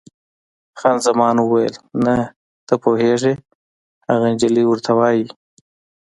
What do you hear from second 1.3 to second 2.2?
وویل: نه،